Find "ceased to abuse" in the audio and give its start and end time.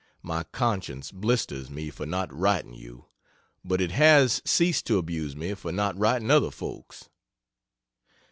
4.45-5.35